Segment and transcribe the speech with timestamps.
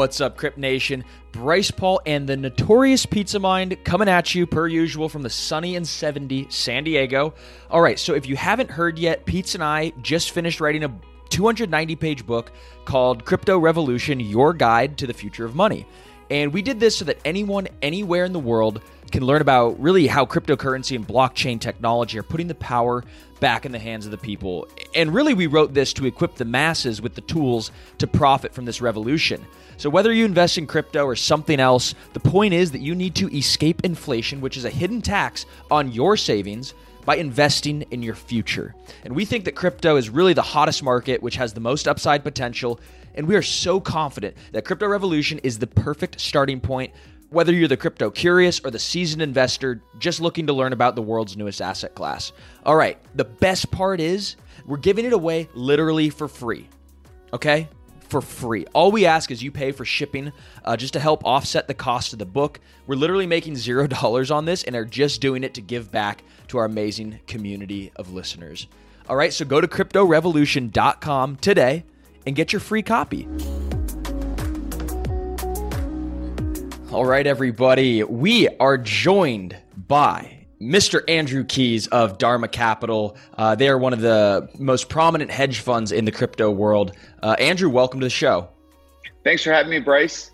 [0.00, 1.04] What's up, Crypt Nation?
[1.30, 5.76] Bryce Paul and the Notorious Pizza Mind coming at you per usual from the sunny
[5.76, 7.34] and 70 San Diego.
[7.70, 11.00] All right, so if you haven't heard yet, Pete and I just finished writing a
[11.28, 12.50] 290 page book
[12.86, 15.86] called Crypto Revolution Your Guide to the Future of Money.
[16.30, 18.80] And we did this so that anyone, anywhere in the world,
[19.10, 23.02] can learn about really how cryptocurrency and blockchain technology are putting the power
[23.40, 24.68] back in the hands of the people.
[24.94, 28.64] And really, we wrote this to equip the masses with the tools to profit from
[28.64, 29.44] this revolution.
[29.78, 33.14] So, whether you invest in crypto or something else, the point is that you need
[33.16, 36.74] to escape inflation, which is a hidden tax on your savings
[37.04, 38.74] by investing in your future.
[39.04, 42.22] And we think that crypto is really the hottest market, which has the most upside
[42.22, 42.78] potential.
[43.14, 46.92] And we are so confident that Crypto Revolution is the perfect starting point,
[47.30, 51.02] whether you're the crypto curious or the seasoned investor just looking to learn about the
[51.02, 52.32] world's newest asset class.
[52.64, 54.36] All right, the best part is
[54.66, 56.68] we're giving it away literally for free.
[57.32, 57.68] Okay?
[58.08, 58.66] For free.
[58.74, 60.32] All we ask is you pay for shipping
[60.64, 62.58] uh, just to help offset the cost of the book.
[62.88, 66.24] We're literally making zero dollars on this and are just doing it to give back
[66.48, 68.66] to our amazing community of listeners.
[69.08, 71.84] All right, so go to cryptorevolution.com today
[72.26, 73.28] and get your free copy.
[76.92, 81.02] All right, everybody, we are joined by Mr.
[81.08, 83.16] Andrew Keys of DARMA Capital.
[83.38, 86.92] Uh, they are one of the most prominent hedge funds in the crypto world.
[87.22, 88.48] Uh, Andrew, welcome to the show.
[89.22, 90.29] Thanks for having me, Bryce.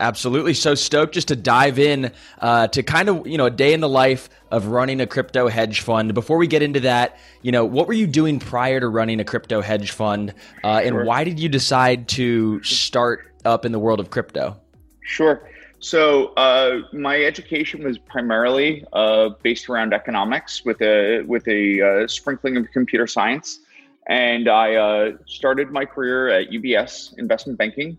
[0.00, 0.54] Absolutely.
[0.54, 3.80] So stoked just to dive in uh, to kind of, you know, a day in
[3.80, 6.14] the life of running a crypto hedge fund.
[6.14, 9.24] Before we get into that, you know, what were you doing prior to running a
[9.24, 10.34] crypto hedge fund?
[10.64, 11.04] Uh, and sure.
[11.04, 14.56] why did you decide to start up in the world of crypto?
[15.02, 15.48] Sure.
[15.82, 22.06] So uh, my education was primarily uh, based around economics with a with a uh,
[22.06, 23.58] sprinkling of computer science,
[24.06, 27.98] and I uh, started my career at UBS investment banking,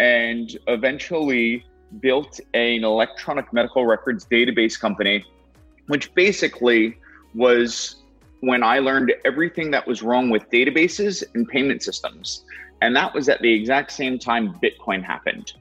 [0.00, 1.62] and eventually
[2.00, 5.22] built an electronic medical records database company,
[5.88, 6.96] which basically
[7.34, 7.96] was
[8.40, 12.44] when I learned everything that was wrong with databases and payment systems,
[12.80, 15.52] and that was at the exact same time Bitcoin happened,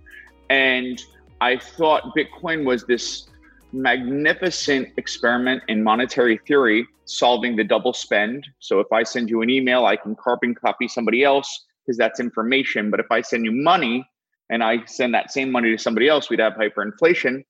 [0.49, 1.03] and
[1.41, 3.27] I thought Bitcoin was this
[3.73, 8.47] magnificent experiment in monetary theory solving the double spend.
[8.59, 12.19] So if I send you an email, I can carbon copy somebody else because that's
[12.19, 12.89] information.
[12.89, 14.05] But if I send you money
[14.49, 17.43] and I send that same money to somebody else, we'd have hyperinflation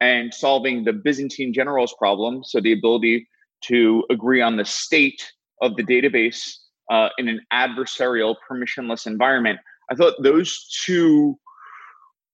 [0.00, 2.42] and solving the Byzantine generals problem.
[2.44, 3.28] So the ability
[3.62, 6.56] to agree on the state of the database
[6.90, 9.60] uh, in an adversarial permissionless environment.
[9.90, 11.38] I thought those two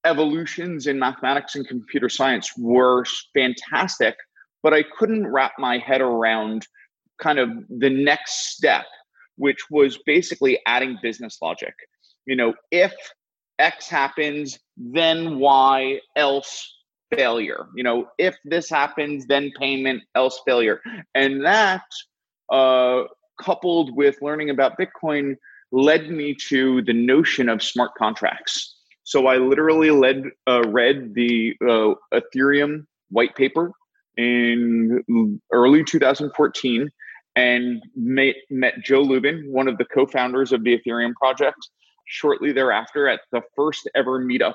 [0.05, 3.05] evolutions in mathematics and computer science were
[3.35, 4.17] fantastic,
[4.63, 6.67] but I couldn't wrap my head around
[7.21, 8.87] kind of the next step,
[9.37, 11.75] which was basically adding business logic.
[12.27, 12.95] You know, if
[13.59, 16.75] X happens, then Y, else
[17.15, 17.67] failure.
[17.75, 20.81] You know, if this happens, then payment, else failure.
[21.15, 21.83] And that,
[22.51, 23.05] uh,
[23.41, 25.37] coupled with learning about Bitcoin,
[25.71, 28.77] led me to the notion of smart contracts.
[29.05, 33.73] So I literally led, uh, read the uh, Ethereum white paper
[34.17, 36.91] in early 2014
[37.37, 41.59] and met, met Joe Lubin, one of the co-founders of the Ethereum project,
[42.09, 44.55] shortly thereafter at the first ever meetup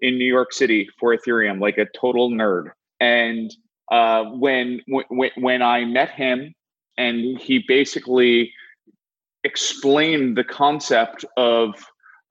[0.00, 2.72] in New York City for Ethereum, like a total nerd.
[3.00, 3.50] And
[3.90, 6.54] uh, when, when when I met him,
[6.98, 8.52] and he basically
[9.44, 11.74] explained the concept of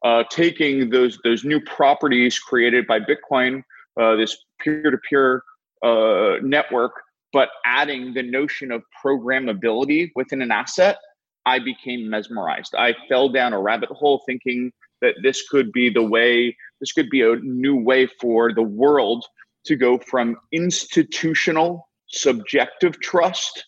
[0.05, 3.63] uh, taking those those new properties created by Bitcoin,
[3.99, 5.43] uh, this peer-to-peer
[5.83, 6.93] uh, network,
[7.33, 10.97] but adding the notion of programmability within an asset,
[11.45, 12.75] I became mesmerized.
[12.75, 17.09] I fell down a rabbit hole thinking that this could be the way, this could
[17.09, 19.25] be a new way for the world
[19.65, 23.65] to go from institutional subjective trust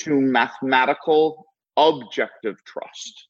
[0.00, 1.46] to mathematical
[1.76, 3.28] objective trust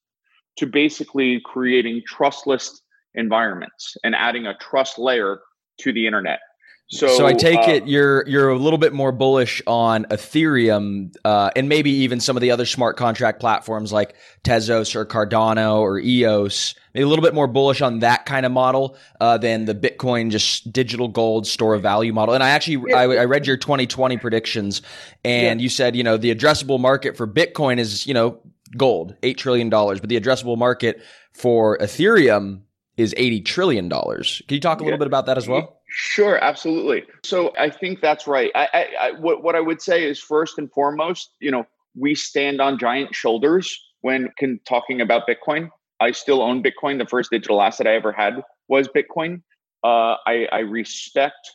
[0.57, 2.81] to basically creating trustless
[3.15, 5.41] environments and adding a trust layer
[5.79, 6.41] to the internet.
[6.89, 11.15] So, so I take uh, it you're you're a little bit more bullish on Ethereum
[11.25, 14.15] uh, and maybe even some of the other smart contract platforms like
[14.45, 16.75] Tezos or Cardano or EOS.
[16.93, 20.31] Maybe a little bit more bullish on that kind of model uh, than the Bitcoin
[20.31, 22.35] just digital gold store of value model.
[22.35, 22.99] And I actually yeah.
[22.99, 24.83] I, I, read your 2020 predictions,
[25.25, 25.63] and yeah.
[25.63, 28.41] you said you know the addressable market for Bitcoin is you know
[28.77, 31.03] gold, $8 trillion, but the addressable market
[31.33, 32.63] for Ethereum
[32.97, 33.91] is $80 trillion.
[33.91, 34.99] Can you talk a little yeah.
[34.99, 35.81] bit about that as well?
[35.97, 37.05] Sure, absolutely.
[37.23, 38.51] So I think that's right.
[38.57, 42.17] I, I, I, what, what I would say is first and foremost, you know, we
[42.17, 45.71] stand on giant shoulders when can, talking about Bitcoin.
[46.01, 46.99] I still own Bitcoin.
[46.99, 49.43] The first digital asset I ever had was Bitcoin.
[49.85, 51.49] Uh, I, I respect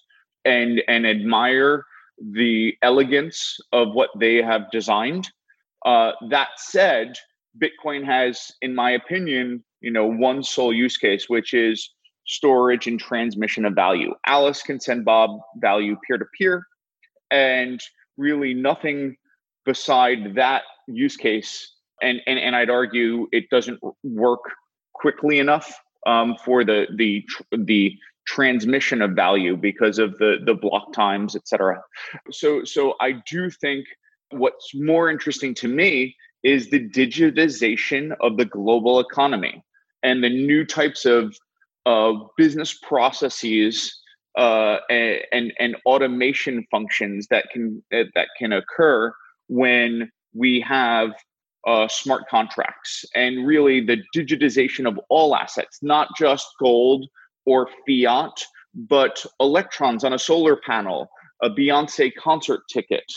[0.45, 1.83] and and admire
[2.31, 5.29] the elegance of what they have designed.
[5.85, 7.17] Uh, that said,
[7.61, 11.89] Bitcoin has, in my opinion, you know, one sole use case, which is
[12.29, 14.13] storage and transmission of value.
[14.27, 16.63] Alice can send Bob value peer to peer,
[17.31, 17.81] and
[18.17, 19.17] really nothing
[19.65, 21.73] beside that use case.
[22.01, 24.39] And, and and I'd argue it doesn't work
[24.93, 25.73] quickly enough
[26.07, 27.93] um, for the the the
[28.27, 31.81] transmission of value because of the the block times, et cetera.
[32.31, 33.85] So so I do think
[34.31, 39.63] what's more interesting to me is the digitization of the global economy
[40.03, 41.35] and the new types of
[42.37, 43.99] business processes
[44.37, 49.13] uh, and and automation functions that can that can occur
[49.47, 51.11] when we have
[51.67, 57.05] uh, smart contracts and really the digitization of all assets, not just gold
[57.45, 61.09] or fiat, but electrons on a solar panel,
[61.41, 63.11] a Beyonce concert ticket,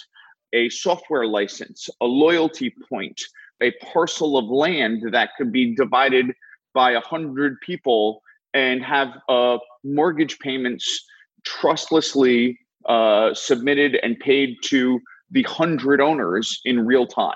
[0.52, 3.20] a software license, a loyalty point,
[3.62, 6.32] a parcel of land that could be divided
[6.74, 8.22] by a hundred people
[8.54, 11.04] and have uh, mortgage payments
[11.44, 15.00] trustlessly uh, submitted and paid to
[15.30, 17.34] the hundred owners in real time.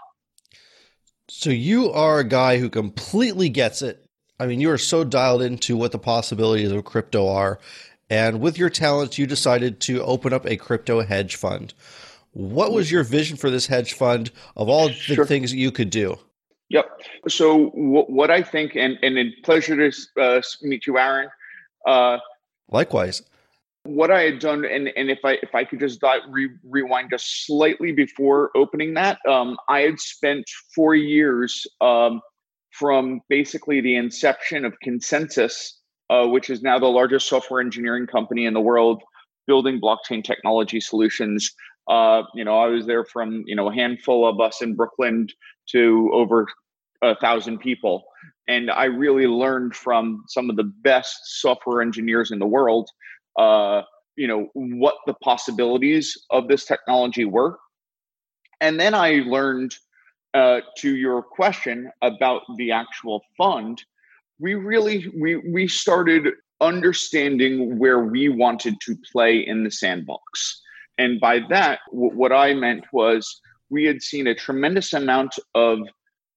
[1.28, 4.04] So you are a guy who completely gets it.
[4.38, 7.58] I mean, you are so dialed into what the possibilities of crypto are.
[8.08, 11.74] And with your talents, you decided to open up a crypto hedge fund.
[12.32, 15.26] What was your vision for this hedge fund of all the sure.
[15.26, 16.18] things that you could do?
[16.68, 17.00] Yep.
[17.28, 21.28] So w- what I think, and and a pleasure to uh, meet you, Aaron.
[21.86, 22.18] Uh,
[22.70, 23.22] Likewise.
[23.84, 27.46] What I had done, and and if I if I could just re- rewind just
[27.46, 32.20] slightly before opening that, um, I had spent four years um,
[32.72, 35.70] from basically the inception of ConsenSys,
[36.10, 39.04] uh, which is now the largest software engineering company in the world,
[39.46, 41.54] building blockchain technology solutions
[41.88, 45.28] uh, you know, I was there from you know a handful of us in Brooklyn
[45.72, 46.46] to over
[47.02, 48.04] a thousand people,
[48.48, 52.88] and I really learned from some of the best software engineers in the world.
[53.38, 53.82] Uh,
[54.16, 57.58] you know what the possibilities of this technology were,
[58.60, 59.74] and then I learned.
[60.34, 63.82] Uh, to your question about the actual fund,
[64.38, 66.28] we really we we started
[66.60, 70.60] understanding where we wanted to play in the sandbox
[70.98, 73.40] and by that, w- what I meant was
[73.70, 75.80] we had seen a tremendous amount of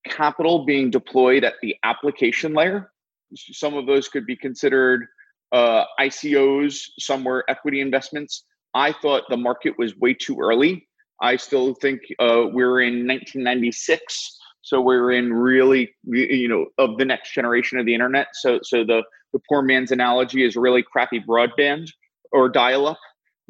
[0.07, 2.91] capital being deployed at the application layer.
[3.35, 5.07] Some of those could be considered
[5.51, 8.45] uh, ICOs, some were equity investments.
[8.73, 10.87] I thought the market was way too early.
[11.21, 17.05] I still think uh, we're in 1996, so we're in really, you know, of the
[17.05, 18.27] next generation of the internet.
[18.33, 21.87] So, so the the poor man's analogy is really crappy broadband
[22.31, 22.97] or dial-up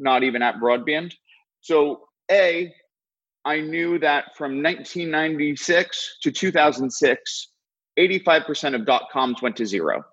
[0.00, 1.12] not even at broadband.
[1.60, 2.72] So, A,
[3.44, 7.48] I knew that from 1996 to 2006,
[7.98, 10.04] 85% of dot coms went to zero.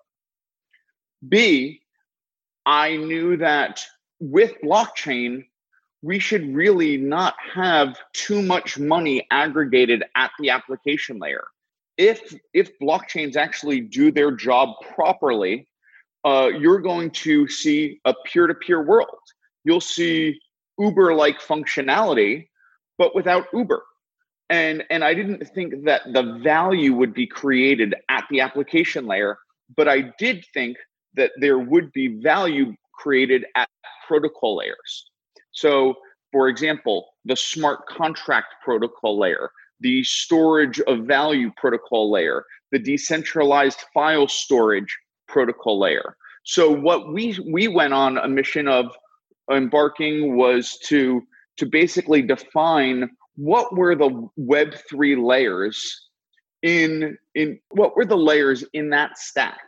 [1.28, 1.80] B,
[2.64, 3.84] I knew that
[4.20, 5.44] with blockchain,
[6.02, 11.44] we should really not have too much money aggregated at the application layer.
[11.96, 15.66] If if blockchains actually do their job properly,
[16.24, 19.18] uh, you're going to see a peer-to-peer world
[19.68, 20.40] you'll see
[20.78, 22.47] Uber like functionality,
[22.98, 23.82] but without Uber.
[24.50, 29.38] And, and I didn't think that the value would be created at the application layer,
[29.76, 30.76] but I did think
[31.14, 33.68] that there would be value created at
[34.06, 35.10] protocol layers.
[35.52, 35.94] So,
[36.32, 39.50] for example, the smart contract protocol layer,
[39.80, 46.16] the storage of value protocol layer, the decentralized file storage protocol layer.
[46.44, 48.96] So, what we we went on a mission of
[49.50, 51.22] embarking was to
[51.58, 56.08] to basically define what were the web 3 layers
[56.62, 59.60] in in what were the layers in that stack?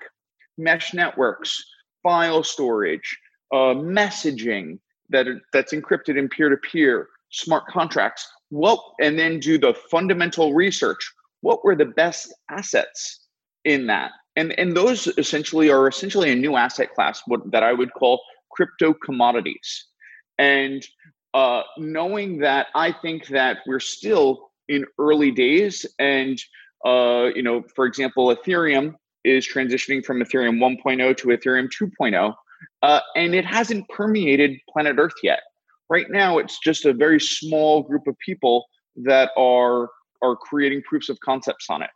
[0.59, 1.63] Mesh networks
[2.03, 3.17] file storage
[3.53, 4.79] uh, messaging
[5.11, 8.29] that that's encrypted in peer-to-peer smart contracts.
[8.51, 11.13] What and then do the fundamental research.
[11.41, 13.27] What were the best assets
[13.65, 14.13] in that?
[14.37, 18.21] And and those essentially are essentially a new asset class what, that i would call
[18.51, 19.87] crypto commodities.
[20.39, 20.85] And
[21.35, 26.41] uh, knowing that I think that we're still in early days, and
[26.85, 28.95] uh, you know, for example, Ethereum
[29.25, 32.35] is transitioning from Ethereum 1.0 to Ethereum 2.0,
[32.83, 35.41] uh, and it hasn't permeated planet Earth yet.
[35.89, 39.89] Right now, it's just a very small group of people that are
[40.23, 41.91] are creating proofs of concepts on it.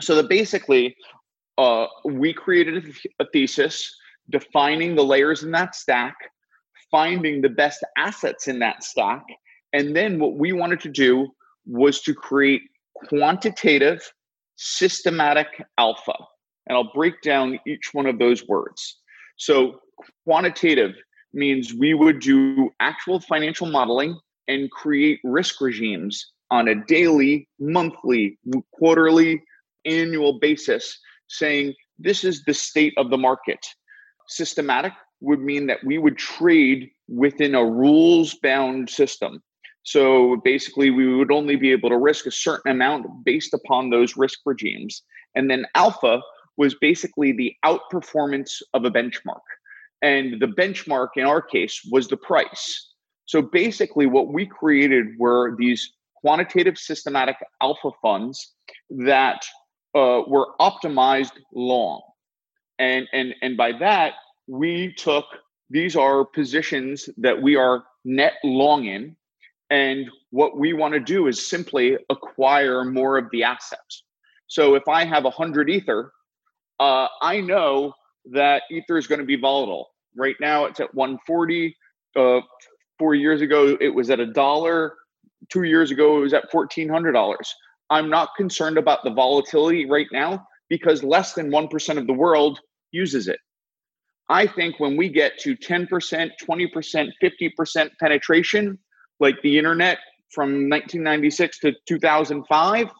[0.00, 0.96] So that basically,
[1.58, 3.94] uh, we created a, a thesis
[4.30, 6.16] defining the layers in that stack,
[6.90, 9.24] finding the best assets in that stack,
[9.72, 11.28] and then what we wanted to do
[11.66, 12.62] was to create
[12.94, 14.00] quantitative,
[14.56, 16.14] systematic alpha.
[16.66, 19.00] And I'll break down each one of those words.
[19.36, 19.80] So,
[20.24, 20.94] quantitative
[21.32, 28.38] means we would do actual financial modeling and create risk regimes on a daily, monthly,
[28.72, 29.42] quarterly,
[29.84, 33.64] annual basis, saying this is the state of the market.
[34.28, 39.42] Systematic would mean that we would trade within a rules bound system.
[39.82, 44.16] So basically, we would only be able to risk a certain amount based upon those
[44.16, 45.02] risk regimes.
[45.34, 46.20] And then alpha
[46.56, 49.42] was basically the outperformance of a benchmark.
[50.02, 52.92] And the benchmark in our case was the price.
[53.26, 58.54] So basically, what we created were these quantitative systematic alpha funds
[58.90, 59.44] that
[59.94, 62.02] uh, were optimized long.
[62.78, 64.14] And, and, and by that,
[64.46, 65.24] we took
[65.70, 69.16] these are positions that we are net long in.
[69.70, 74.04] And what we want to do is simply acquire more of the assets.
[74.46, 76.12] So if I have 100 Ether,
[76.78, 77.92] uh, I know
[78.32, 79.88] that Ether is going to be volatile.
[80.16, 81.76] Right now, it's at 140.
[82.14, 82.40] Uh,
[82.98, 84.94] four years ago, it was at a dollar.
[85.50, 87.36] Two years ago, it was at $1,400.
[87.90, 92.60] I'm not concerned about the volatility right now because less than 1% of the world
[92.92, 93.38] uses it.
[94.28, 98.78] I think when we get to 10%, 20%, 50% penetration,
[99.20, 99.98] like the internet
[100.30, 102.90] from 1996 to 2005,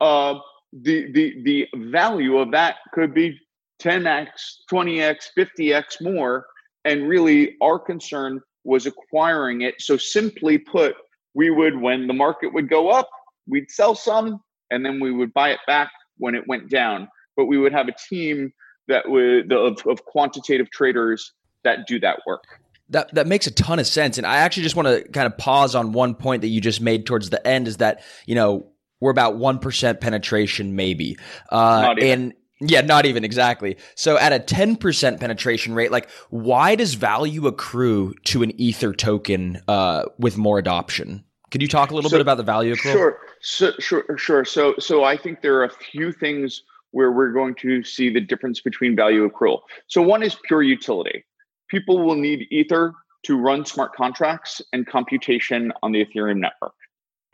[0.00, 0.34] uh,
[0.72, 3.38] the, the, the value of that could be
[3.80, 4.28] 10x,
[4.70, 6.46] 20x, 50x more.
[6.84, 9.76] And really, our concern was acquiring it.
[9.78, 10.94] So, simply put,
[11.34, 13.08] we would, when the market would go up,
[13.46, 17.08] we'd sell some and then we would buy it back when it went down.
[17.36, 18.52] But we would have a team
[18.88, 21.32] that would of, of quantitative traders
[21.64, 22.44] that do that work.
[22.90, 25.36] That that makes a ton of sense, and I actually just want to kind of
[25.36, 27.68] pause on one point that you just made towards the end.
[27.68, 28.66] Is that you know
[29.00, 31.18] we're about one percent penetration, maybe,
[31.50, 33.76] uh, and yeah, not even exactly.
[33.94, 39.60] So at a 10% penetration rate, like why does value accrue to an Ether token
[39.68, 41.24] uh, with more adoption?
[41.50, 42.92] Could you talk a little so, bit about the value accrue?
[42.92, 44.44] Sure, so, sure, sure.
[44.44, 48.20] So, so I think there are a few things where we're going to see the
[48.20, 49.60] difference between value accrual.
[49.86, 51.24] So one is pure utility.
[51.68, 56.74] People will need Ether to run smart contracts and computation on the Ethereum network.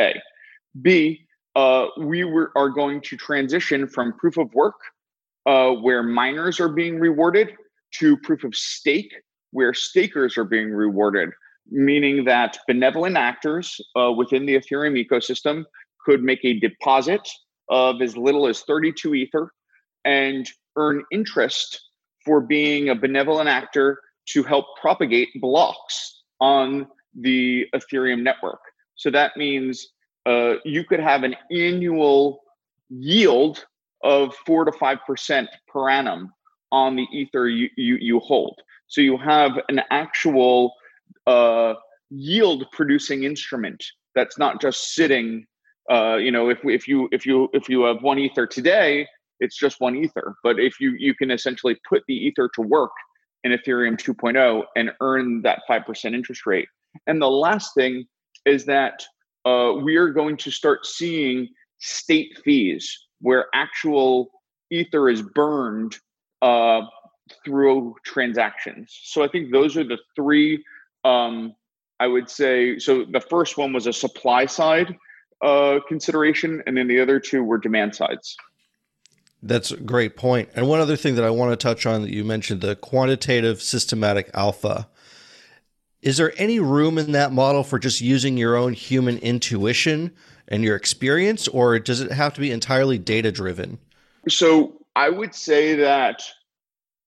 [0.01, 0.15] A.
[0.81, 1.27] B.
[1.55, 4.75] Uh, we were, are going to transition from proof of work,
[5.47, 7.55] uh, where miners are being rewarded,
[7.93, 9.15] to proof of stake,
[9.53, 11.31] where stakers are being rewarded,
[11.71, 15.65] meaning that benevolent actors uh, within the Ethereum ecosystem
[16.05, 17.29] could make a deposit
[17.69, 19.51] of as little as 32 Ether
[20.05, 21.81] and earn interest
[22.25, 28.61] for being a benevolent actor to help propagate blocks on the Ethereum network.
[28.97, 29.89] So that means
[30.27, 32.41] uh, you could have an annual
[32.89, 33.65] yield
[34.03, 36.33] of four to five percent per annum
[36.73, 38.61] on the ether you, you, you hold.
[38.89, 40.75] So you have an actual
[41.27, 41.75] uh,
[42.11, 43.83] yield producing instrument
[44.15, 45.47] that's not just sitting
[45.91, 49.07] uh, you know, if if you if you if you have one ether today,
[49.41, 50.35] it's just one ether.
[50.43, 52.93] But if you you can essentially put the ether to work
[53.43, 56.69] in Ethereum 2.0 and earn that five percent interest rate.
[57.07, 58.07] And the last thing
[58.47, 59.05] is that
[59.45, 61.49] uh, we are going to start seeing
[61.79, 64.31] state fees where actual
[64.71, 65.99] ether is burned
[66.41, 66.83] uh,
[67.45, 68.99] through transactions.
[69.05, 70.65] So I think those are the three.
[71.05, 71.55] Um,
[72.01, 73.05] I would say so.
[73.05, 74.97] The first one was a supply side
[75.43, 78.37] uh, consideration, and then the other two were demand sides.
[79.43, 80.49] That's a great point.
[80.55, 83.61] And one other thing that I want to touch on that you mentioned the quantitative
[83.61, 84.89] systematic alpha.
[86.01, 90.13] Is there any room in that model for just using your own human intuition
[90.49, 93.79] and your experience, or does it have to be entirely data driven?
[94.29, 96.23] So I would say that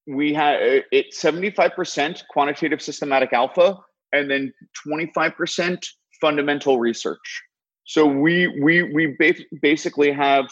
[0.08, 3.80] we have it 75% quantitative systematic alpha
[4.14, 4.54] and then
[4.88, 5.86] 25%
[6.22, 7.44] fundamental research.
[7.88, 9.18] So we we we
[9.62, 10.46] basically have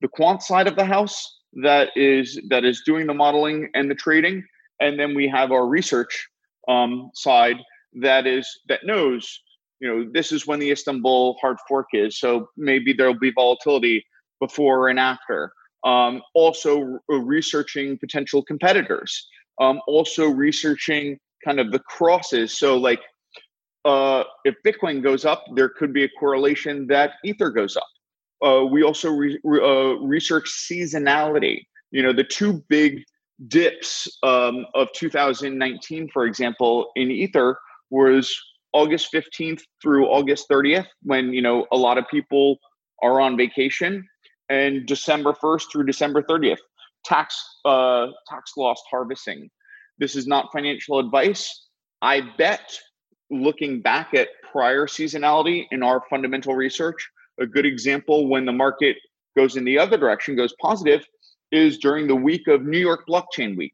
[0.00, 3.94] the quant side of the house that is that is doing the modeling and the
[3.94, 4.42] trading,
[4.80, 6.28] and then we have our research
[6.66, 7.56] um, side
[8.00, 9.40] that is that knows
[9.80, 12.18] you know this is when the Istanbul hard fork is.
[12.18, 14.04] So maybe there'll be volatility
[14.40, 15.52] before and after.
[15.84, 19.28] Um, also researching potential competitors.
[19.60, 22.58] Um, also researching kind of the crosses.
[22.58, 23.00] So like
[23.88, 27.88] uh, if Bitcoin goes up, there could be a correlation that Ether goes up.
[28.44, 31.62] Uh, we also re- uh, research seasonality.
[31.90, 33.02] You know, the two big
[33.48, 37.58] dips um, of 2019, for example, in Ether
[37.90, 38.36] was
[38.74, 42.58] August 15th through August 30th, when you know a lot of people
[43.02, 44.06] are on vacation,
[44.50, 46.58] and December 1st through December 30th,
[47.04, 49.48] tax uh, tax loss harvesting.
[49.98, 51.68] This is not financial advice.
[52.02, 52.78] I bet
[53.30, 57.08] looking back at prior seasonality in our fundamental research,
[57.40, 58.96] a good example when the market
[59.36, 61.04] goes in the other direction, goes positive,
[61.52, 63.72] is during the week of New York Blockchain Week.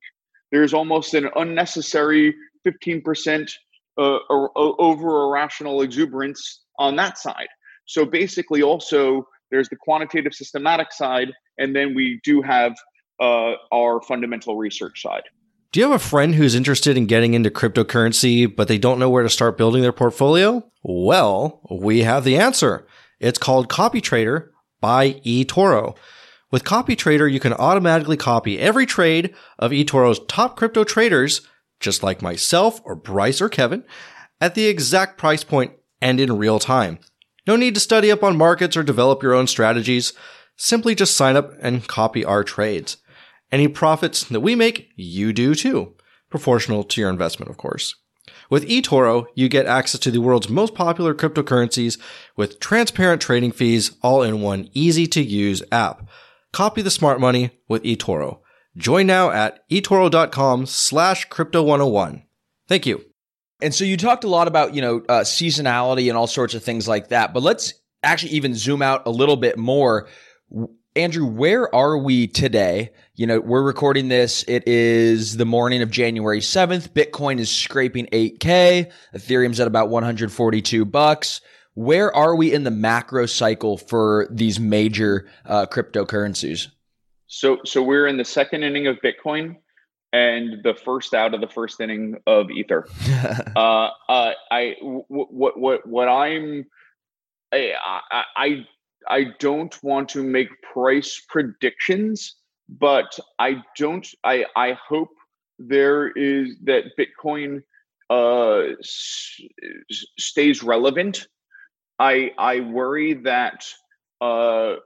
[0.53, 2.35] There's almost an unnecessary
[2.67, 3.51] 15%
[3.97, 7.49] uh, over irrational exuberance on that side.
[7.87, 12.75] So basically, also, there's the quantitative systematic side, and then we do have
[13.21, 15.23] uh, our fundamental research side.
[15.75, 19.11] Do you have a friend who's interested in getting into cryptocurrency, but they don't know
[19.11, 20.65] where to start building their portfolio?
[20.85, 22.87] Well, we have the answer.
[23.19, 25.97] It's called Copy Trader by eToro.
[26.53, 31.41] With Copy Trader, you can automatically copy every trade of eToro's top crypto traders,
[31.81, 33.83] just like myself or Bryce or Kevin,
[34.41, 37.01] at the exact price point and in real time.
[37.49, 40.13] No need to study up on markets or develop your own strategies.
[40.55, 42.99] Simply just sign up and copy our trades.
[43.53, 45.95] Any profits that we make, you do too.
[46.31, 47.95] Proportional to your investment, of course.
[48.51, 51.99] With eToro, you get access to the world's most popular cryptocurrencies
[52.37, 56.09] with transparent trading fees all in one easy to use app.
[56.53, 58.39] Copy the smart money with eToro.
[58.77, 62.25] Join now at eToro.com slash crypto 101.
[62.69, 63.05] Thank you.
[63.63, 66.63] And so you talked a lot about, you know, uh, seasonality and all sorts of
[66.63, 70.09] things like that, but let's actually even zoom out a little bit more.
[70.97, 72.91] Andrew, where are we today?
[73.17, 74.45] You know, we're recording this.
[74.47, 76.91] It is the morning of January 7th.
[76.91, 78.93] Bitcoin is scraping 8K.
[79.13, 81.41] Ethereum's at about 142 bucks.
[81.75, 86.69] Where are we in the macro cycle for these major uh, cryptocurrencies?
[87.27, 89.57] So, so we're in the second inning of Bitcoin
[90.13, 92.87] and the first out of the first inning of Ether.
[93.57, 96.67] uh, uh, I, what, what, what I'm,
[97.53, 97.73] I,
[98.13, 98.67] I, I
[99.39, 102.37] don't want to make price predictions,
[102.69, 104.07] but I don't.
[104.25, 105.11] I I hope
[105.59, 107.63] there is that Bitcoin
[108.11, 109.41] uh, s-
[110.19, 111.27] stays relevant.
[111.99, 113.65] I I worry that
[114.21, 114.77] uh,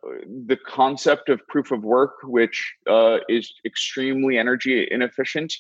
[0.47, 5.55] the concept of proof of work, which uh, is extremely energy inefficient,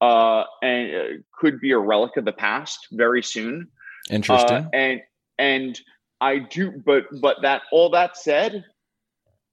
[0.00, 1.04] uh, and uh,
[1.38, 3.68] could be a relic of the past very soon.
[4.10, 4.66] Interesting.
[4.66, 5.00] Uh, and
[5.38, 5.80] and
[6.24, 8.64] I do, but but that all that said,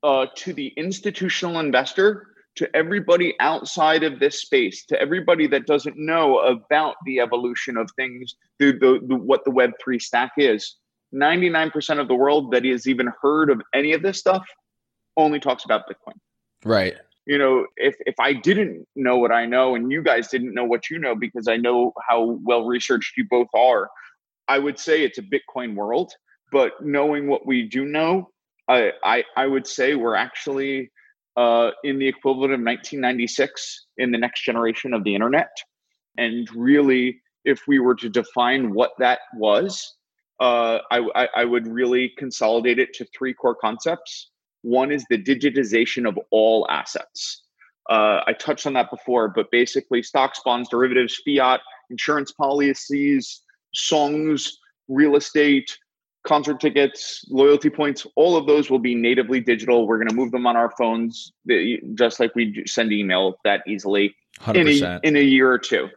[0.04, 5.98] uh, to the institutional investor, to everybody outside of this space, to everybody that doesn't
[5.98, 10.78] know about the evolution of things, the, the, the what the Web three stack is,
[11.12, 14.46] ninety nine percent of the world that has even heard of any of this stuff
[15.18, 16.16] only talks about Bitcoin.
[16.64, 16.96] Right.
[17.26, 20.64] You know, if if I didn't know what I know, and you guys didn't know
[20.64, 23.90] what you know, because I know how well researched you both are,
[24.48, 26.14] I would say it's a Bitcoin world
[26.52, 28.30] but knowing what we do know,
[28.68, 30.92] I I, I would say we're actually
[31.38, 35.52] uh, in the equivalent of 1996 in the next generation of the internet.
[36.18, 39.96] And really, if we were to define what that was,
[40.40, 44.30] uh, I, I, I would really consolidate it to three core concepts.
[44.64, 47.44] One is the digitization of all assets.
[47.90, 53.42] Uh, I touched on that before, but basically, stocks, bonds, derivatives, fiat, insurance policies,
[53.74, 55.78] songs, real estate,
[56.24, 59.88] concert tickets, loyalty points, all of those will be natively digital.
[59.88, 61.34] We're going to move them on our phones,
[61.96, 64.56] just like we send email that easily 100%.
[64.56, 65.90] in a, in a year or two.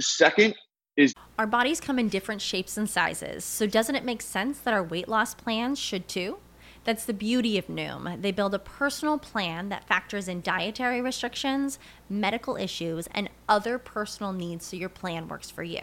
[0.00, 0.54] Second
[0.96, 3.44] is our bodies come in different shapes and sizes.
[3.44, 6.38] So doesn't it make sense that our weight loss plans should too?
[6.84, 8.22] That's the beauty of Noom.
[8.22, 14.32] They build a personal plan that factors in dietary restrictions, medical issues, and other personal
[14.32, 15.82] needs so your plan works for you.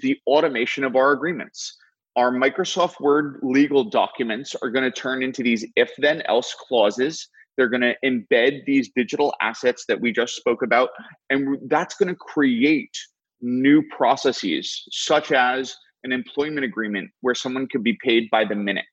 [0.00, 1.76] the automation of our agreements.
[2.16, 7.28] Our Microsoft Word legal documents are going to turn into these if then else clauses.
[7.56, 10.90] They're going to embed these digital assets that we just spoke about.
[11.30, 12.96] And that's going to create
[13.40, 18.84] new processes, such as an employment agreement where someone could be paid by the minute.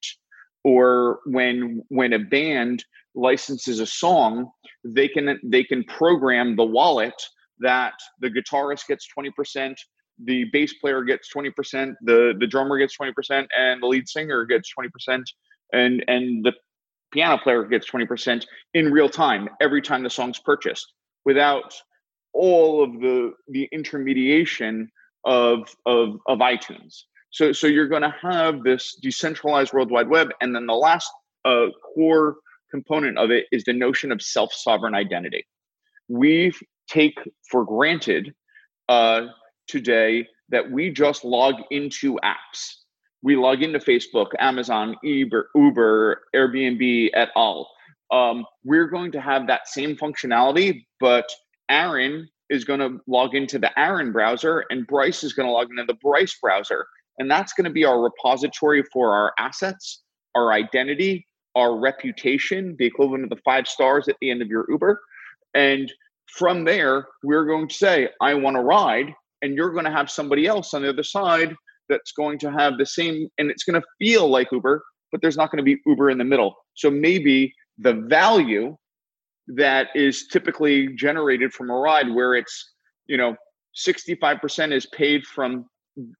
[0.63, 4.49] Or when when a band licenses a song,
[4.83, 7.13] they can they can program the wallet
[7.59, 9.75] that the guitarist gets 20%,
[10.23, 14.71] the bass player gets 20%, the the drummer gets 20%, and the lead singer gets
[14.77, 15.23] 20%,
[15.73, 16.53] and and the
[17.11, 21.73] piano player gets 20% in real time every time the song's purchased without
[22.33, 24.89] all of the the intermediation
[25.23, 27.03] of of of iTunes.
[27.31, 31.11] So so you're going to have this decentralized World Wide Web, and then the last
[31.45, 32.37] uh, core
[32.71, 35.45] component of it is the notion of self sovereign identity.
[36.07, 36.53] We
[36.87, 37.17] take
[37.49, 38.33] for granted
[38.89, 39.27] uh,
[39.67, 42.75] today that we just log into apps.
[43.23, 47.69] We log into Facebook, Amazon, Uber, Uber Airbnb, et al.
[48.11, 51.27] Um, we're going to have that same functionality, but
[51.69, 55.71] Aaron is going to log into the Aaron browser and Bryce is going to log
[55.71, 56.85] into the Bryce browser.
[57.17, 60.03] And that's going to be our repository for our assets,
[60.35, 61.25] our identity,
[61.55, 65.01] our reputation, the equivalent of the five stars at the end of your Uber.
[65.53, 65.91] And
[66.27, 69.13] from there, we're going to say, I want to ride
[69.45, 71.55] and you're going to have somebody else on the other side
[71.87, 74.83] that's going to have the same and it's going to feel like uber
[75.15, 76.57] but there's not going to be uber in the middle.
[76.73, 78.75] So maybe the value
[79.47, 82.73] that is typically generated from a ride where it's
[83.07, 83.33] you know
[83.87, 85.67] 65% is paid from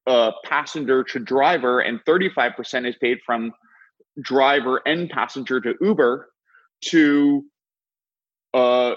[0.08, 3.52] uh, passenger to driver and 35% is paid from
[4.22, 6.30] driver and passenger to uber
[6.86, 7.44] to
[8.54, 8.94] uh,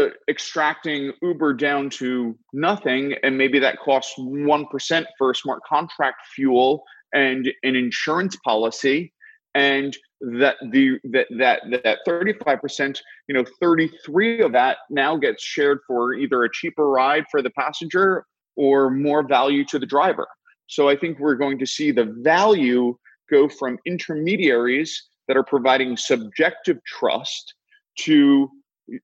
[0.00, 6.22] uh, extracting Uber down to nothing, and maybe that costs one percent for smart contract
[6.34, 9.12] fuel and an insurance policy,
[9.54, 14.78] and that the that that that thirty five percent, you know, thirty three of that
[14.88, 18.24] now gets shared for either a cheaper ride for the passenger
[18.56, 20.26] or more value to the driver.
[20.68, 22.96] So I think we're going to see the value
[23.30, 27.54] go from intermediaries that are providing subjective trust
[28.00, 28.48] to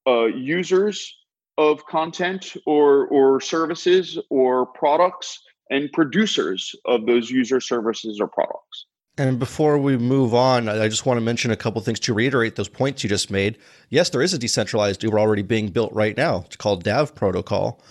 [0.07, 1.15] uh, users
[1.57, 8.87] of content or or services or products and producers of those user services or products.
[9.19, 12.55] And before we move on, I just want to mention a couple things to reiterate
[12.55, 13.59] those points you just made.
[13.91, 16.45] Yes, there is a decentralized Uber already being built right now.
[16.47, 17.83] It's called DAV Protocol.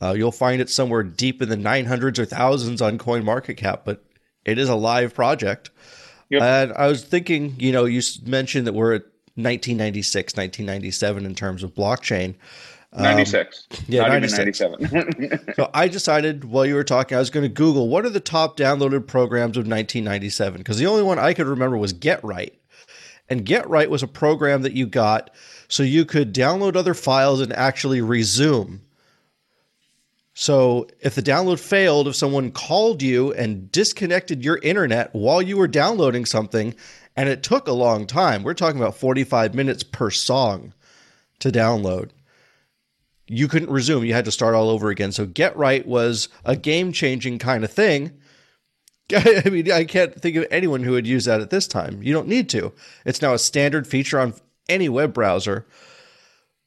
[0.00, 4.02] Uh, you'll find it somewhere deep in the 900s or thousands on CoinMarketCap, but
[4.46, 5.70] it is a live project.
[6.30, 6.42] Yep.
[6.42, 9.02] And I was thinking, you know, you mentioned that we're at
[9.36, 12.34] 1996, 1997 in terms of blockchain.
[12.92, 13.68] Um, 96.
[13.86, 14.60] Yeah, Not 96.
[14.60, 15.40] 97.
[15.54, 18.20] so I decided while you were talking, I was going to Google what are the
[18.20, 22.52] top downloaded programs of 1997 because the only one I could remember was GetRight.
[23.28, 25.30] And GetRight was a program that you got
[25.68, 28.80] so you could download other files and actually resume.
[30.34, 35.56] So if the download failed, if someone called you and disconnected your internet while you
[35.56, 36.74] were downloading something,
[37.20, 38.42] and it took a long time.
[38.42, 40.72] We're talking about 45 minutes per song
[41.40, 42.12] to download.
[43.26, 45.12] You couldn't resume, you had to start all over again.
[45.12, 48.12] So GetRight was a game changing kind of thing.
[49.14, 52.02] I mean, I can't think of anyone who would use that at this time.
[52.02, 52.72] You don't need to.
[53.04, 54.32] It's now a standard feature on
[54.66, 55.66] any web browser.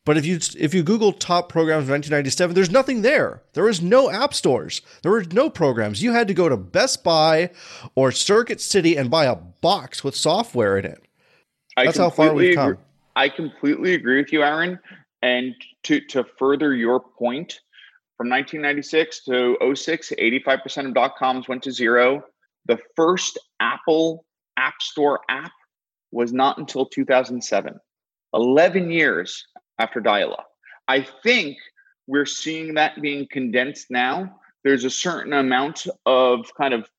[0.05, 3.41] But if you if you Google top programs of 1997, there's nothing there.
[3.53, 4.81] There was no app stores.
[5.01, 6.03] There were no programs.
[6.03, 7.51] You had to go to Best Buy
[7.95, 11.01] or Circuit City and buy a box with software in it.
[11.77, 12.71] That's how far we've come.
[12.71, 12.83] Agree.
[13.15, 14.77] I completely agree with you, Aaron.
[15.21, 17.61] And to to further your point,
[18.17, 22.23] from 1996 to 06, 85% of dot coms went to zero.
[22.65, 24.25] The first Apple
[24.57, 25.51] App Store app
[26.11, 27.79] was not until 2007.
[28.33, 29.45] 11 years
[29.79, 30.47] after dial up.
[30.87, 31.57] I think
[32.07, 34.39] we're seeing that being condensed now.
[34.63, 36.89] There's a certain amount of kind of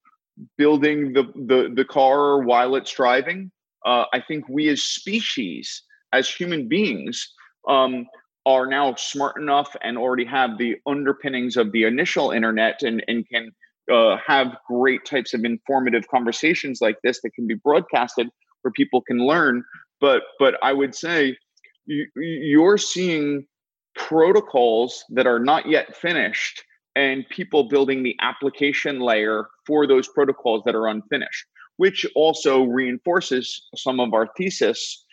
[0.59, 3.51] building the, the, the car while it's driving.
[3.85, 5.83] Uh, I think we as species,
[6.13, 7.33] as human beings,
[7.69, 8.07] um,
[8.47, 13.27] are now smart enough and already have the underpinnings of the initial internet and, and
[13.29, 13.51] can
[13.93, 18.29] uh, have great types of informative conversations like this that can be broadcasted
[18.63, 19.63] where people can learn.
[20.01, 21.37] But but I would say
[21.87, 23.47] you're seeing
[23.94, 26.64] protocols that are not yet finished
[26.97, 33.66] and people building the application layer for those protocols that are unfinished which also reinforces
[33.75, 35.05] some of our thesis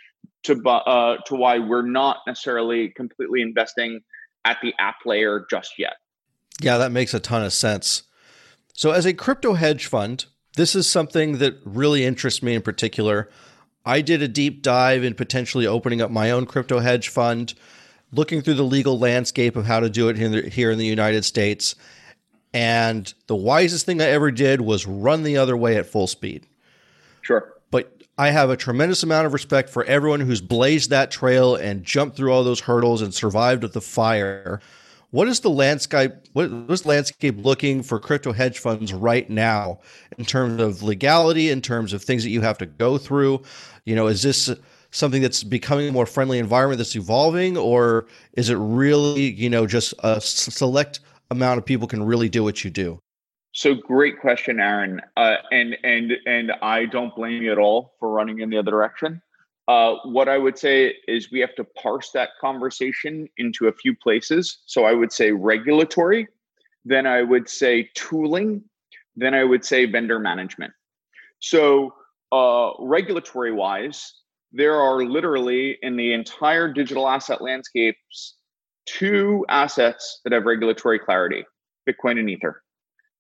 [0.44, 4.02] to uh, to why we're not necessarily completely investing
[4.46, 5.94] at the app layer just yet.
[6.62, 8.04] Yeah, that makes a ton of sense.
[8.74, 13.30] So, as a crypto hedge fund, this is something that really interests me in particular.
[13.86, 17.54] I did a deep dive in potentially opening up my own crypto hedge fund,
[18.12, 21.76] looking through the legal landscape of how to do it here in the United States.
[22.54, 26.46] And the wisest thing I ever did was run the other way at full speed.
[27.22, 27.54] Sure.
[27.72, 31.84] But I have a tremendous amount of respect for everyone who's blazed that trail and
[31.84, 34.60] jumped through all those hurdles and survived with the fire.
[35.12, 36.14] What is the landscape?
[36.32, 39.80] What is landscape looking for crypto hedge funds right now
[40.18, 43.42] in terms of legality, in terms of things that you have to go through?
[43.86, 44.50] You know, is this
[44.92, 49.68] something that's becoming a more friendly environment that's evolving, or is it really, you know,
[49.68, 52.98] just a select amount of people can really do what you do?
[53.54, 55.02] So great question, Aaron.
[55.18, 58.72] Uh, and and and I don't blame you at all for running in the other
[58.72, 59.22] direction.
[59.68, 63.96] Uh, what I would say is we have to parse that conversation into a few
[63.96, 64.60] places.
[64.66, 66.28] So I would say regulatory,
[66.84, 68.64] then I would say tooling,
[69.16, 70.74] then I would say vendor management.
[71.40, 71.94] So
[72.32, 74.14] uh, regulatory wise,
[74.52, 78.36] there are literally in the entire digital asset landscapes
[78.86, 81.46] two assets that have regulatory clarity:
[81.88, 82.62] Bitcoin and Ether.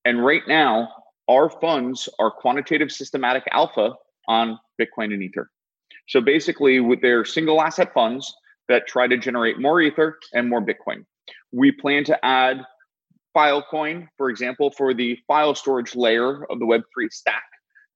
[0.05, 0.89] And right now,
[1.29, 3.93] our funds are quantitative systematic alpha
[4.27, 5.51] on Bitcoin and Ether.
[6.07, 8.33] So basically, with their single asset funds
[8.71, 11.05] that try to generate more Ether and more Bitcoin.
[11.51, 12.61] We plan to add
[13.35, 17.43] Filecoin, for example, for the file storage layer of the Web3 stack,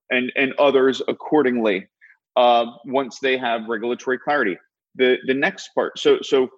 [0.10, 1.88] and, and others accordingly
[2.36, 4.58] uh, once they have regulatory clarity.
[4.96, 6.50] The, the next part, so, so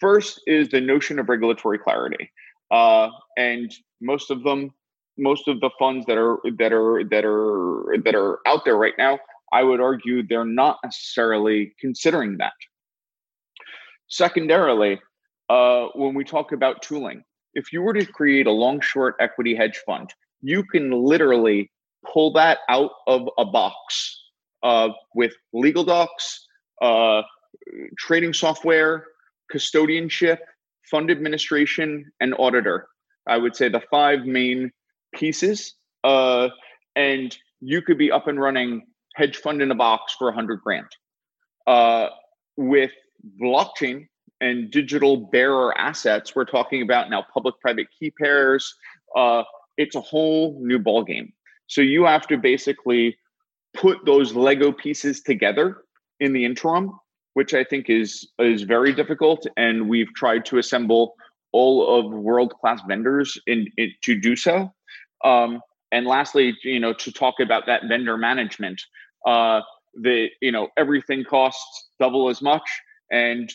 [0.00, 2.30] first is the notion of regulatory clarity.
[2.70, 4.72] Uh, and most of them
[5.18, 8.92] most of the funds that are that are that are that are out there right
[8.98, 9.18] now
[9.52, 12.52] i would argue they're not necessarily considering that.
[14.08, 15.00] Secondarily
[15.48, 17.22] uh, when we talk about tooling
[17.54, 21.70] if you were to create a long short equity hedge fund you can literally
[22.12, 24.22] pull that out of a box
[24.62, 26.46] uh, with legal docs
[26.82, 27.22] uh,
[27.98, 29.06] trading software
[29.52, 30.38] custodianship
[30.90, 32.88] fund administration and auditor.
[33.26, 34.70] I would say the five main
[35.14, 36.48] pieces, uh,
[36.94, 40.60] and you could be up and running hedge fund in a box for a hundred
[40.60, 40.86] grand.
[41.66, 42.08] Uh,
[42.56, 42.92] with
[43.40, 44.06] blockchain
[44.40, 48.74] and digital bearer assets, we're talking about now public-private key pairs.
[49.16, 49.42] Uh,
[49.78, 51.32] it's a whole new ballgame.
[51.66, 53.16] So you have to basically
[53.74, 55.78] put those Lego pieces together
[56.20, 56.92] in the interim,
[57.34, 59.46] which I think is is very difficult.
[59.56, 61.14] And we've tried to assemble
[61.52, 64.72] all of world class vendors in, in, to do so.
[65.24, 65.60] Um,
[65.92, 68.82] and lastly, you know, to talk about that vendor management,
[69.24, 69.60] uh,
[69.94, 72.68] the you know everything costs double as much,
[73.10, 73.50] and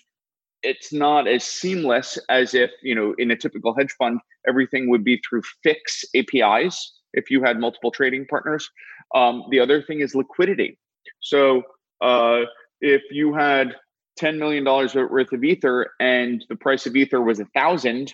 [0.63, 5.03] it's not as seamless as if you know in a typical hedge fund everything would
[5.03, 8.69] be through fix APIs if you had multiple trading partners.
[9.13, 10.77] Um, the other thing is liquidity.
[11.19, 11.63] So
[12.01, 12.41] uh,
[12.79, 13.75] if you had
[14.17, 18.13] ten million dollars worth of ether and the price of ether was a thousand,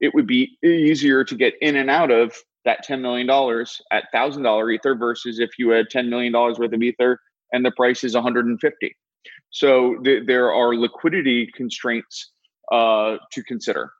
[0.00, 3.28] it would be easier to get in and out of that $10 million
[3.90, 7.18] at $1,000 Ether versus if you had $10 million worth of Ether
[7.52, 8.96] and the price is 150.
[9.50, 12.30] So th- there are liquidity constraints
[12.70, 13.92] uh, to consider.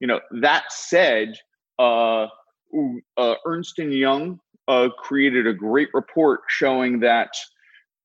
[0.00, 1.36] You know, that said,
[1.78, 2.26] uh,
[3.16, 7.30] uh, Ernst & Young uh, created a great report showing that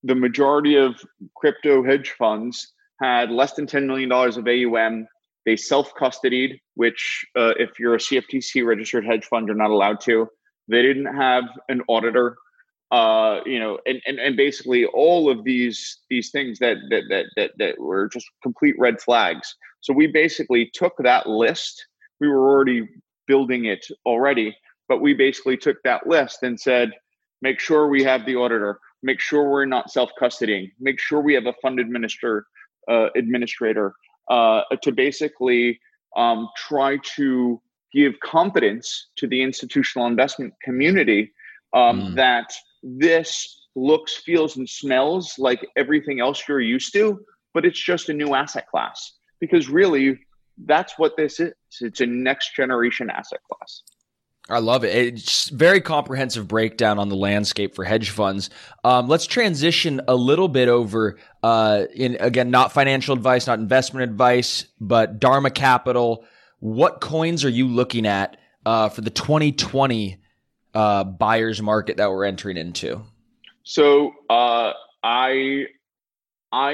[0.03, 0.95] the majority of
[1.35, 5.07] crypto hedge funds had less than $10 million of AUM.
[5.47, 10.01] They self custodied, which, uh, if you're a CFTC registered hedge fund, you're not allowed
[10.01, 10.27] to.
[10.67, 12.36] They didn't have an auditor.
[12.91, 17.25] Uh, you know, and, and and basically all of these these things that that that
[17.38, 19.55] that, that were just complete red flags.
[19.79, 21.88] So we basically took that list.
[22.19, 22.89] We were already
[23.25, 24.53] building it already,
[24.89, 26.91] but we basically took that list and said,
[27.41, 31.36] make sure we have the auditor, make sure we're not self custodying, make sure we
[31.36, 32.47] have a fund administrator,
[32.89, 33.93] uh, administrator
[34.29, 35.79] uh, to basically
[36.15, 37.61] um, try to
[37.93, 41.31] give confidence to the institutional investment community
[41.73, 42.15] um, mm.
[42.15, 47.19] that this looks, feels, and smells like everything else you're used to,
[47.53, 49.13] but it's just a new asset class.
[49.39, 50.19] Because really,
[50.65, 51.53] that's what this is.
[51.81, 53.83] It's a next generation asset class.
[54.49, 54.95] I love it.
[54.95, 58.49] It's very comprehensive breakdown on the landscape for hedge funds.
[58.83, 64.10] Um, let's transition a little bit over uh, in again, not financial advice, not investment
[64.10, 66.23] advice, but DARMA Capital.
[66.60, 70.17] What coins are you looking at uh, for the 2020
[70.73, 73.01] uh, buyers market that we're entering into?
[73.63, 74.71] So uh,
[75.03, 75.65] I,
[76.53, 76.73] I,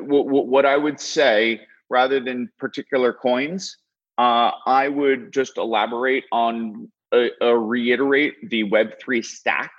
[0.00, 3.76] w- w- what I would say rather than particular coins,
[4.18, 9.72] uh, I would just elaborate on, uh, uh, reiterate the Web3 stack.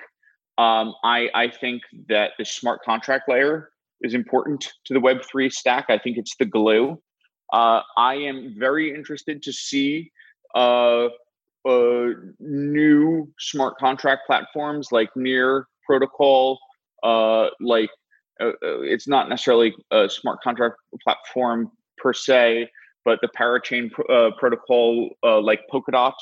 [0.58, 3.70] Um, I, I think that the smart contract layer
[4.02, 5.86] is important to the Web3 stack.
[5.90, 7.02] I think it's the glue.
[7.54, 10.12] Uh, I am very interested to see
[10.56, 11.08] uh,
[11.68, 12.08] uh,
[12.40, 16.60] new smart contract platforms like Near Protocol,
[17.04, 17.90] like
[18.40, 22.70] it's not necessarily a smart contract platform per se,
[23.08, 26.14] but the parachain uh, protocol uh, like Polkadot,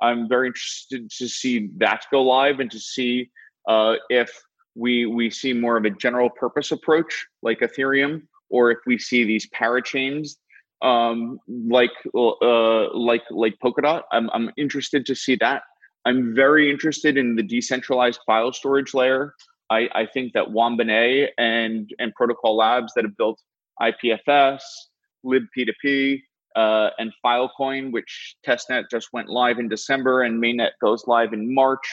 [0.00, 3.30] I'm very interested to see that go live and to see
[3.68, 4.30] uh, if
[4.74, 9.24] we we see more of a general purpose approach like Ethereum, or if we see
[9.24, 10.36] these parachains
[10.82, 14.02] um, like uh, like like Polkadot.
[14.12, 15.62] I'm I'm interested to see that.
[16.04, 19.34] I'm very interested in the decentralized file storage layer.
[19.70, 23.40] I, I think that Juan Benet and and Protocol Labs that have built
[23.80, 24.60] IPFS
[25.24, 26.20] libp2p,
[26.54, 31.54] uh, and Filecoin, which testnet just went live in December, and mainnet goes live in
[31.54, 31.86] March.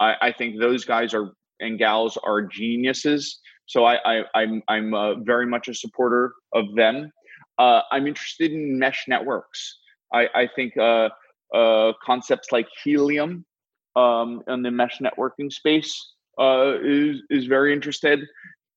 [0.00, 3.38] I, I think those guys are and gals are geniuses.
[3.66, 7.10] So I, I'm, I'm uh, very much a supporter of them.
[7.58, 9.78] Uh, I'm interested in mesh networks.
[10.12, 11.08] I, I think uh,
[11.54, 13.44] uh, concepts like Helium
[13.96, 15.94] um, in the mesh networking space
[16.38, 18.20] uh, is is very interested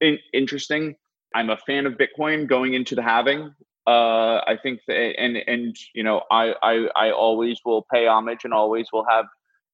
[0.01, 0.95] in, interesting.
[1.33, 3.53] I'm a fan of Bitcoin going into the halving.
[3.87, 8.43] Uh, I think that, and and you know, I, I I always will pay homage
[8.43, 9.25] and always will have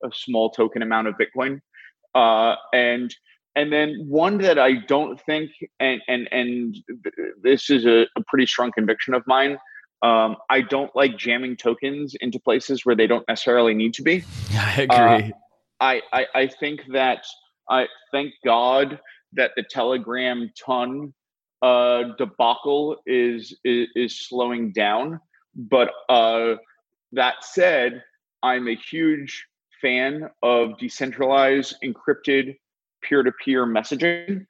[0.03, 1.61] a small token amount of Bitcoin.
[2.13, 3.15] Uh, and
[3.55, 6.77] and then one that I don't think, and and and
[7.41, 9.57] this is a, a pretty strong conviction of mine.
[10.01, 14.23] Um, I don't like jamming tokens into places where they don't necessarily need to be.
[14.53, 14.97] I agree.
[14.97, 15.21] Uh,
[15.79, 17.23] I, I I think that
[17.69, 18.99] I thank God
[19.33, 21.13] that the Telegram TON
[21.61, 25.19] uh, debacle is, is, is slowing down.
[25.55, 26.55] But uh,
[27.11, 28.03] that said,
[28.43, 29.45] I'm a huge
[29.81, 32.55] fan of decentralized, encrypted,
[33.01, 34.45] peer-to-peer messaging.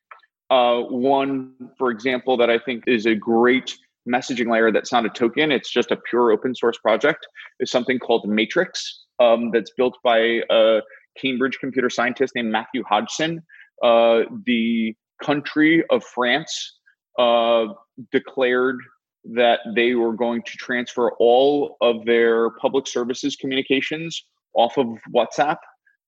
[0.50, 5.10] Uh, one, for example, that I think is a great messaging layer that's not a
[5.10, 7.26] token; it's just a pure open source project.
[7.60, 10.82] Is something called Matrix um, that's built by a
[11.18, 13.42] Cambridge computer scientist named Matthew Hodgson.
[13.82, 16.80] Uh, the country of France
[17.18, 17.68] uh,
[18.12, 18.78] declared
[19.24, 25.58] that they were going to transfer all of their public services communications off of WhatsApp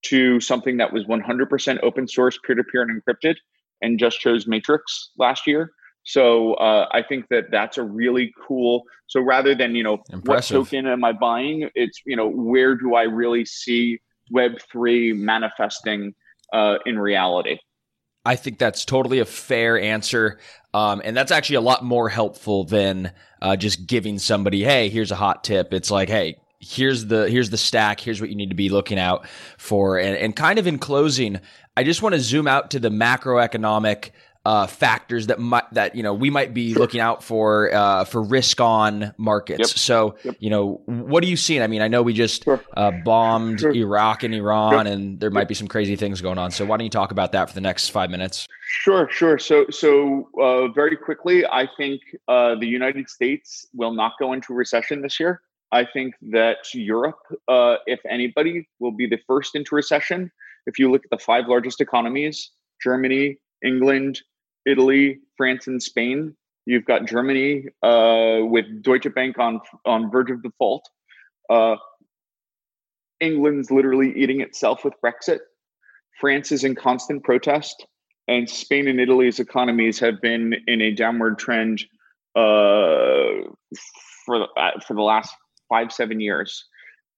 [0.05, 3.35] to something that was 100% open source, peer to peer, and encrypted,
[3.81, 5.71] and just chose Matrix last year.
[6.05, 8.83] So uh, I think that that's a really cool.
[9.07, 10.57] So rather than you know Impressive.
[10.57, 13.99] what token am I buying, it's you know where do I really see
[14.29, 16.13] Web three manifesting
[16.51, 17.57] uh, in reality.
[18.25, 20.39] I think that's totally a fair answer.
[20.73, 23.11] Um, and that's actually a lot more helpful than
[23.41, 25.73] uh, just giving somebody, hey, here's a hot tip.
[25.73, 27.99] It's like, hey, here's the here's the stack.
[27.99, 29.99] Here's what you need to be looking out for.
[29.99, 31.39] And, and kind of in closing,
[31.75, 34.11] I just want to zoom out to the macroeconomic
[34.45, 38.21] uh, factors that might that you know we might be looking out for uh, for
[38.21, 39.59] risk on markets.
[39.59, 39.67] Yep.
[39.67, 40.35] So yep.
[40.39, 41.61] you know, what are you seeing?
[41.61, 42.61] I mean, I know we just sure.
[42.75, 43.71] uh, bombed sure.
[43.73, 46.51] Iraq and Iran, and there might be some crazy things going on.
[46.51, 48.47] So why don't you talk about that for the next five minutes?
[48.65, 49.39] Sure, sure.
[49.39, 54.53] So so uh, very quickly, I think uh, the United States will not go into
[54.53, 55.41] recession this year.
[55.71, 57.17] I think that Europe,
[57.47, 60.31] uh, if anybody, will be the first into recession.
[60.67, 64.21] If you look at the five largest economies, Germany, England,
[64.65, 66.35] Italy, France, and Spain
[66.65, 70.87] You've got Germany uh, with Deutsche Bank on on verge of default.
[71.49, 71.75] Uh,
[73.19, 75.39] England's literally eating itself with Brexit.
[76.19, 77.85] France is in constant protest,
[78.27, 81.83] and Spain and Italy's economies have been in a downward trend
[82.35, 83.43] uh,
[84.25, 85.35] for the, uh, for the last
[85.67, 86.63] five seven years,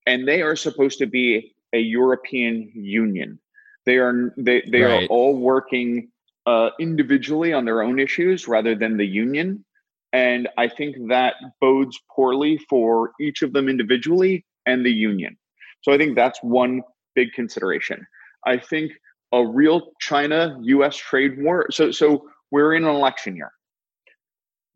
[0.07, 3.39] and they are supposed to be a European Union.
[3.85, 5.03] They are they they right.
[5.03, 6.09] are all working
[6.45, 9.65] uh, individually on their own issues rather than the union.
[10.13, 15.37] And I think that bodes poorly for each of them individually and the union.
[15.81, 16.81] So I think that's one
[17.15, 18.05] big consideration.
[18.45, 18.91] I think
[19.33, 21.67] a real China US trade war.
[21.71, 23.51] So, so we're in an election year.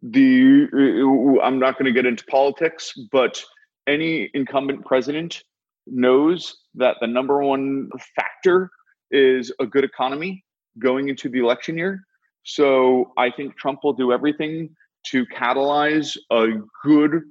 [0.01, 3.43] The uh, I'm not going to get into politics, but
[3.88, 5.43] any incumbent president
[5.88, 8.70] knows that the number one factor
[9.11, 10.43] is a good economy
[10.80, 12.03] going into the election year.
[12.43, 14.69] So I think Trump will do everything
[15.07, 16.47] to catalyze a
[16.84, 17.21] good,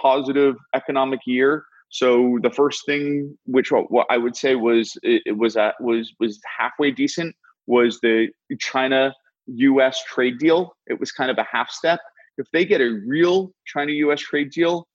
[0.00, 1.64] positive economic year.
[1.90, 6.38] So the first thing, which what I would say was it was at, was was
[6.58, 7.34] halfway decent,
[7.66, 8.28] was the
[8.58, 9.14] China
[9.46, 10.02] U.S.
[10.04, 10.76] trade deal.
[10.86, 12.00] It was kind of a half step.
[12.36, 14.20] If they get a real China U.S.
[14.20, 14.86] trade deal,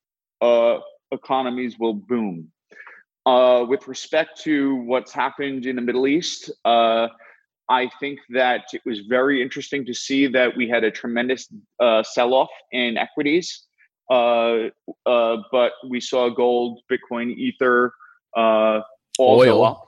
[0.42, 0.78] uh,
[1.12, 2.52] economies will boom.
[3.26, 7.08] Uh, with respect to what's happened in the Middle East, uh,
[7.70, 11.48] I think that it was very interesting to see that we had a tremendous
[11.80, 13.64] uh, sell off in equities.
[14.10, 14.70] Uh,
[15.06, 17.94] uh, but we saw gold, Bitcoin, Ether,
[18.36, 18.82] uh,
[19.20, 19.88] oil, up.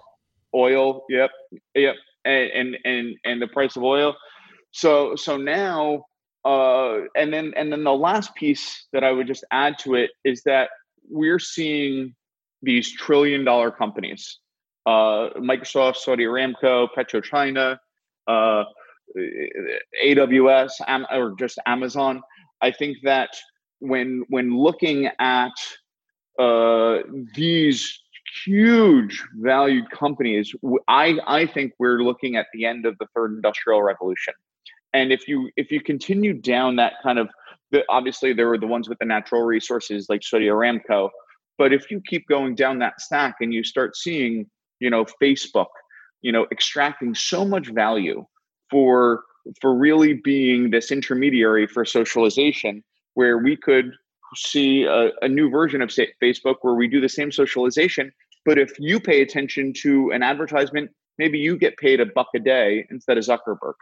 [0.54, 1.04] oil.
[1.10, 1.32] Yep,
[1.76, 4.16] yep, and, and and and the price of oil.
[4.72, 6.06] So so now,
[6.46, 10.12] uh, and then and then the last piece that I would just add to it
[10.24, 10.70] is that
[11.10, 12.16] we're seeing
[12.62, 14.40] these trillion dollar companies
[14.86, 17.78] uh, Microsoft, Saudi Aramco, PetroChina,
[18.28, 18.64] uh,
[20.04, 22.22] AWS, Am- or just Amazon.
[22.62, 23.30] I think that
[23.80, 25.52] when when looking at
[26.40, 26.98] uh,
[27.36, 28.00] these
[28.46, 30.54] huge valued companies,
[30.88, 34.34] I I think we're looking at the end of the third industrial revolution.
[34.94, 37.30] And if you if you continue down that kind of
[37.72, 41.10] the, obviously there were the ones with the natural resources like Saudi Aramco,
[41.58, 44.46] but if you keep going down that stack and you start seeing
[44.86, 45.74] you know facebook
[46.22, 48.26] you know extracting so much value
[48.70, 49.24] for
[49.62, 52.84] for really being this intermediary for socialization
[53.16, 53.92] where we could
[54.36, 58.12] see a, a new version of say, facebook where we do the same socialization.
[58.44, 62.40] But if you pay attention to an advertisement maybe you get paid a buck a
[62.40, 63.76] day instead of zuckerberg.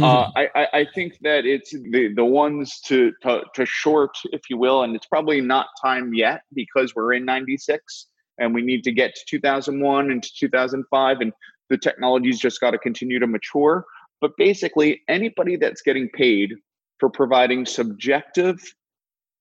[0.00, 4.56] Uh, I, I, think that it's the, the ones to, to, to short, if you
[4.56, 8.08] will, and it's probably not time yet because we're in 96
[8.38, 11.32] and we need to get to 2001 and to 2005 and
[11.68, 13.84] the technology's just got to continue to mature.
[14.20, 16.54] But basically anybody that's getting paid
[16.98, 18.58] for providing subjective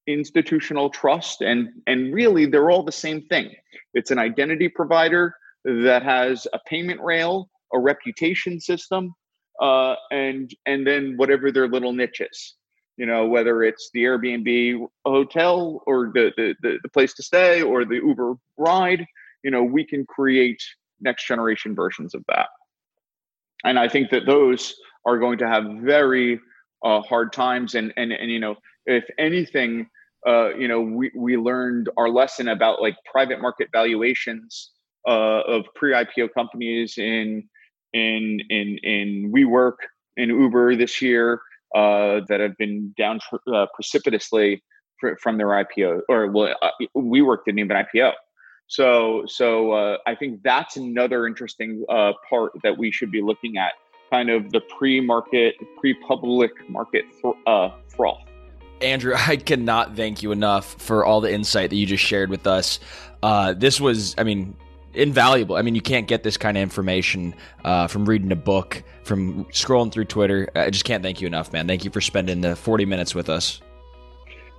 [0.08, 3.52] institutional trust and and really they're all the same thing.
[3.94, 5.34] It's an identity provider
[5.64, 9.14] that has a payment rail a reputation system
[9.62, 12.56] uh, and and then whatever their little niches
[12.98, 17.62] you know whether it's the airbnb hotel or the, the the, the place to stay
[17.62, 19.06] or the uber ride
[19.44, 20.62] you know we can create
[21.02, 22.48] next generation versions of that.
[23.64, 24.76] And i think that those
[25.06, 26.40] are going to have very
[26.84, 27.76] uh, hard times.
[27.76, 29.88] And and and you know if anything
[30.28, 34.72] uh, you know we, we learned our lesson about like private market valuations
[35.08, 37.48] uh, of pre-ipo companies in
[37.94, 39.78] in in in WeWork
[40.18, 41.42] in Uber this year
[41.76, 43.20] uh, that have been down
[43.54, 44.64] uh, precipitously
[45.00, 48.14] fr- from their IPO, or well, uh, WeWork didn't even IPO.
[48.68, 53.58] So, so uh, I think that's another interesting uh, part that we should be looking
[53.58, 53.74] at,
[54.10, 57.06] kind of the pre-market, pre-public market
[57.46, 58.24] uh, froth.
[58.82, 62.48] Andrew, I cannot thank you enough for all the insight that you just shared with
[62.48, 62.80] us.
[63.22, 64.56] Uh, this was, I mean,
[64.96, 65.56] invaluable.
[65.56, 69.46] I mean, you can't get this kind of information uh, from reading a book, from
[69.46, 70.50] scrolling through Twitter.
[70.56, 71.68] I just can't thank you enough, man.
[71.68, 73.62] Thank you for spending the 40 minutes with us.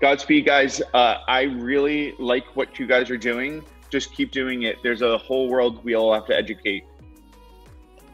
[0.01, 0.83] Godspeed, guys.
[0.93, 3.65] Uh, I really like what you guys are doing.
[3.91, 4.77] Just keep doing it.
[4.83, 6.85] There's a whole world we all have to educate.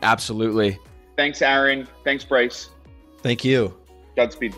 [0.02, 0.78] Absolutely.
[1.16, 1.88] Thanks, Aaron.
[2.04, 2.70] Thanks, Bryce.
[3.22, 3.76] Thank you.
[4.16, 4.54] Godspeed.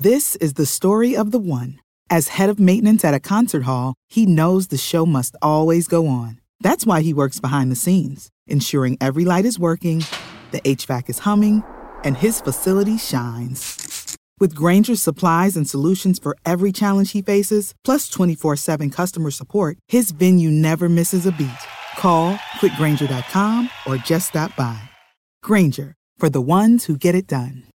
[0.00, 1.80] This is the story of the one.
[2.08, 6.06] As head of maintenance at a concert hall, he knows the show must always go
[6.06, 6.37] on.
[6.60, 10.04] That's why he works behind the scenes, ensuring every light is working,
[10.50, 11.62] the HVAC is humming,
[12.04, 14.16] and his facility shines.
[14.40, 19.78] With Grainger's supplies and solutions for every challenge he faces, plus 24 7 customer support,
[19.88, 21.50] his venue never misses a beat.
[21.96, 24.80] Call clickgrainger.com or just stop by.
[25.42, 27.67] Granger, for the ones who get it done.